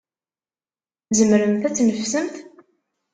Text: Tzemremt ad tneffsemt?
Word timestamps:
Tzemremt 1.07 1.67
ad 1.67 1.73
tneffsemt? 1.75 2.35